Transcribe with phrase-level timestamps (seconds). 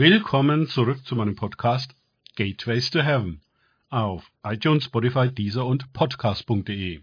[0.00, 1.94] Willkommen zurück zu meinem Podcast
[2.34, 3.42] Gateways to Heaven
[3.90, 7.02] auf iTunes, Spotify, Deezer und Podcast.de.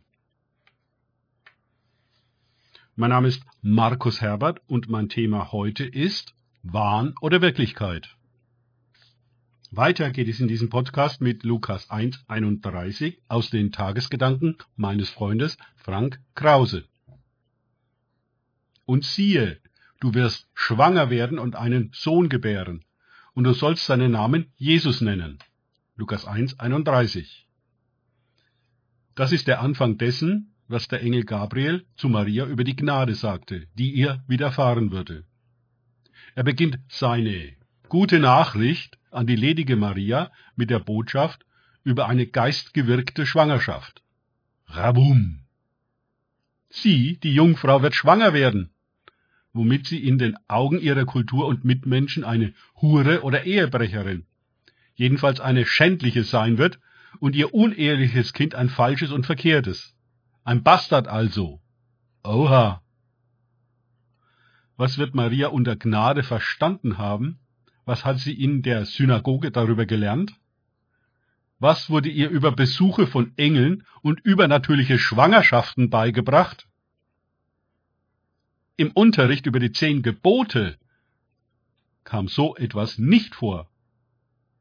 [2.96, 6.33] Mein Name ist Markus Herbert und mein Thema heute ist
[6.64, 8.18] Wahn oder Wirklichkeit.
[9.70, 16.20] Weiter geht es in diesem Podcast mit Lukas 1,31 aus den Tagesgedanken meines Freundes Frank
[16.34, 16.84] Krause.
[18.86, 19.61] Und siehe,
[20.00, 22.84] du wirst schwanger werden und einen Sohn gebären,
[23.38, 25.38] und du sollst seinen Namen Jesus nennen.
[25.95, 27.48] Lukas 1, 31.
[29.13, 33.67] Das ist der Anfang dessen, was der Engel Gabriel zu Maria über die Gnade sagte,
[33.76, 35.23] die ihr widerfahren würde.
[36.34, 37.53] Er beginnt seine
[37.89, 41.45] gute Nachricht an die ledige Maria mit der Botschaft
[41.84, 44.01] über eine geistgewirkte Schwangerschaft.
[44.65, 45.43] Rabum!
[46.70, 48.71] Sie, die Jungfrau, wird schwanger werden
[49.57, 54.25] womit sie in den Augen ihrer Kultur und Mitmenschen eine Hure oder Ehebrecherin,
[54.95, 56.79] jedenfalls eine schändliche sein wird
[57.20, 59.95] und ihr uneheliches Kind ein falsches und verkehrtes.
[60.43, 61.62] Ein Bastard also.
[62.23, 62.82] Oha.
[64.78, 67.39] Was wird Maria unter Gnade verstanden haben?
[67.86, 70.34] Was hat sie in der Synagoge darüber gelernt?
[71.60, 76.67] Was wurde ihr über Besuche von Engeln und übernatürliche Schwangerschaften beigebracht?
[78.80, 80.78] Im Unterricht über die zehn Gebote
[82.03, 83.67] kam so etwas nicht vor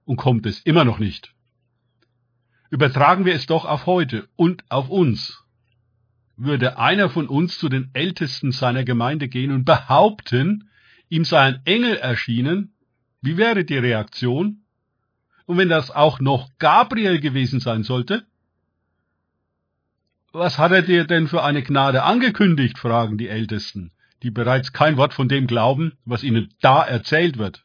[0.06, 1.34] und kommt es immer noch nicht.
[2.70, 5.44] Übertragen wir es doch auf heute und auf uns.
[6.38, 10.70] Würde einer von uns zu den Ältesten seiner Gemeinde gehen und behaupten,
[11.10, 12.72] ihm sei ein Engel erschienen,
[13.20, 14.62] wie wäre die Reaktion?
[15.44, 18.26] Und wenn das auch noch Gabriel gewesen sein sollte?
[20.32, 22.78] Was hat er dir denn für eine Gnade angekündigt?
[22.78, 27.64] fragen die Ältesten die bereits kein Wort von dem glauben, was ihnen da erzählt wird.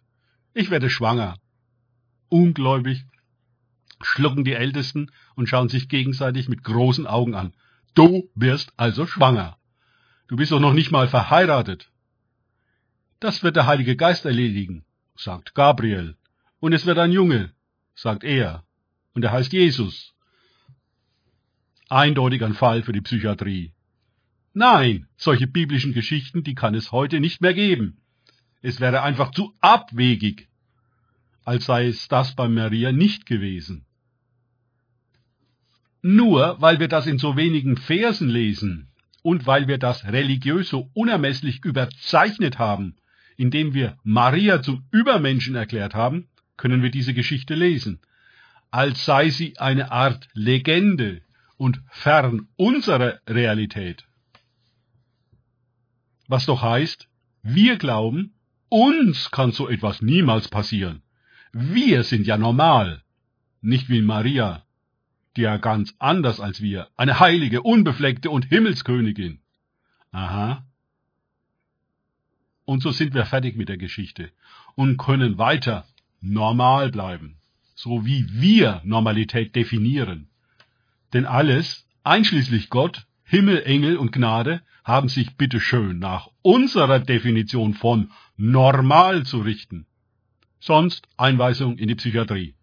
[0.53, 1.37] Ich werde schwanger.
[2.29, 3.05] Ungläubig
[4.01, 7.53] schlucken die Ältesten und schauen sich gegenseitig mit großen Augen an.
[7.93, 9.57] Du wirst also schwanger.
[10.27, 11.91] Du bist doch noch nicht mal verheiratet.
[13.19, 14.85] Das wird der Heilige Geist erledigen,
[15.15, 16.17] sagt Gabriel.
[16.59, 17.51] Und es wird ein Junge,
[17.95, 18.63] sagt er.
[19.13, 20.13] Und er heißt Jesus.
[21.89, 23.73] Eindeutig ein Fall für die Psychiatrie.
[24.53, 28.01] Nein, solche biblischen Geschichten, die kann es heute nicht mehr geben.
[28.61, 30.49] Es wäre einfach zu abwegig,
[31.45, 33.85] als sei es das bei Maria nicht gewesen.
[36.01, 38.89] Nur weil wir das in so wenigen Versen lesen
[39.23, 42.95] und weil wir das religiös so unermesslich überzeichnet haben,
[43.37, 48.01] indem wir Maria zum Übermenschen erklärt haben, können wir diese Geschichte lesen,
[48.69, 51.21] als sei sie eine Art Legende
[51.57, 54.05] und fern unserer Realität.
[56.31, 57.09] Was doch heißt,
[57.43, 58.31] wir glauben,
[58.69, 61.01] uns kann so etwas niemals passieren.
[61.51, 63.03] Wir sind ja normal.
[63.59, 64.63] Nicht wie Maria,
[65.35, 69.41] die ja ganz anders als wir, eine heilige, unbefleckte und Himmelskönigin.
[70.13, 70.65] Aha.
[72.63, 74.31] Und so sind wir fertig mit der Geschichte
[74.75, 75.85] und können weiter
[76.21, 77.39] normal bleiben,
[77.75, 80.29] so wie wir Normalität definieren.
[81.11, 88.11] Denn alles, einschließlich Gott, Himmel, Engel und Gnade, haben sich bitteschön nach unserer Definition von
[88.35, 89.85] normal zu richten.
[90.59, 92.55] Sonst Einweisung in die Psychiatrie.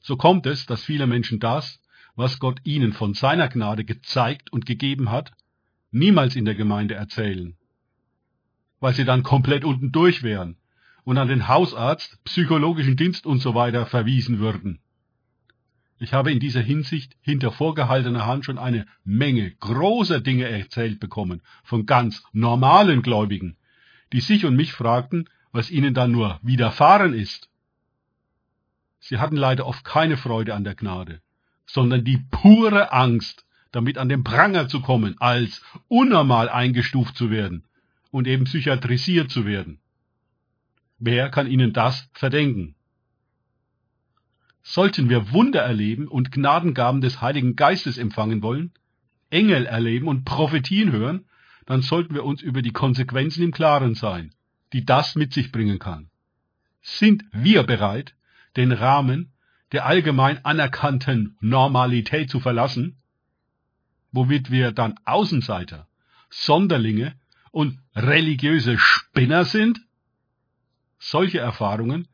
[0.00, 1.80] So kommt es, dass viele Menschen das,
[2.14, 5.32] was Gott ihnen von seiner Gnade gezeigt und gegeben hat,
[5.90, 7.56] niemals in der Gemeinde erzählen,
[8.80, 10.58] weil sie dann komplett unten durch wären
[11.04, 14.80] und an den Hausarzt, psychologischen Dienst und so weiter verwiesen würden.
[16.00, 21.42] Ich habe in dieser Hinsicht hinter vorgehaltener Hand schon eine Menge großer Dinge erzählt bekommen
[21.64, 23.56] von ganz normalen Gläubigen,
[24.12, 27.48] die sich und mich fragten, was ihnen dann nur widerfahren ist.
[29.00, 31.20] Sie hatten leider oft keine Freude an der Gnade,
[31.66, 37.64] sondern die pure Angst, damit an den Pranger zu kommen, als unnormal eingestuft zu werden
[38.10, 39.80] und eben psychiatrisiert zu werden.
[40.98, 42.74] Wer kann ihnen das verdenken?
[44.70, 48.74] Sollten wir Wunder erleben und Gnadengaben des Heiligen Geistes empfangen wollen,
[49.30, 51.24] Engel erleben und Prophetien hören,
[51.64, 54.34] dann sollten wir uns über die Konsequenzen im Klaren sein,
[54.74, 56.10] die das mit sich bringen kann.
[56.82, 58.14] Sind wir bereit,
[58.58, 59.32] den Rahmen
[59.72, 62.98] der allgemein anerkannten Normalität zu verlassen,
[64.12, 65.88] womit wir dann Außenseiter,
[66.28, 67.14] Sonderlinge
[67.52, 69.80] und religiöse Spinner sind?
[70.98, 72.06] Solche Erfahrungen,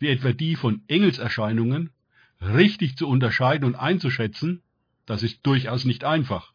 [0.00, 1.92] wie etwa die von Engelserscheinungen,
[2.40, 4.62] richtig zu unterscheiden und einzuschätzen,
[5.06, 6.52] das ist durchaus nicht einfach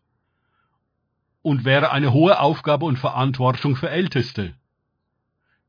[1.46, 4.56] und wäre eine hohe Aufgabe und Verantwortung für Älteste.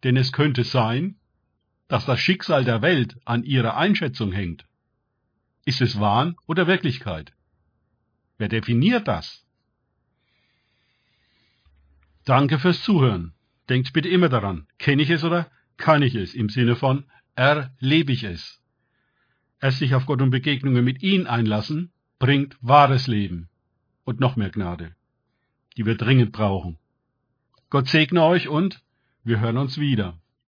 [0.05, 1.17] denn es könnte sein,
[1.89, 4.65] dass das Schicksal der Welt an ihrer Einschätzung hängt.
[5.67, 7.35] Ist es Wahn oder Wirklichkeit?
[8.39, 9.45] Wer definiert das?
[12.25, 13.35] Danke fürs Zuhören.
[13.69, 17.05] Denkt bitte immer daran, kenne ich es oder kann ich es im Sinne von
[17.35, 18.63] erlebe ich es.
[19.61, 23.49] Erst sich auf Gott und Begegnungen mit ihm einlassen, bringt wahres Leben
[24.05, 24.95] und noch mehr Gnade,
[25.77, 26.79] die wir dringend brauchen.
[27.71, 28.83] Gott segne euch und
[29.25, 30.19] wir hören uns wieder.